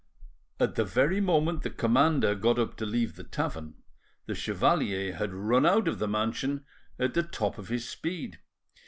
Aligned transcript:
At 0.59 0.73
the 0.73 0.83
very 0.83 1.21
moment 1.21 1.61
the 1.61 1.69
commander 1.69 2.33
got 2.33 2.57
up 2.57 2.75
to 2.77 2.87
leave 2.87 3.15
the 3.17 3.23
tavern 3.23 3.75
the 4.25 4.33
chevalier 4.33 5.13
had 5.13 5.31
run 5.31 5.63
out 5.63 5.87
of 5.87 5.99
the 5.99 6.07
mansion 6.07 6.65
at 6.97 7.13
the 7.13 7.21
top 7.21 7.59
of 7.59 7.67
his 7.69 7.87
speed. 7.87 8.39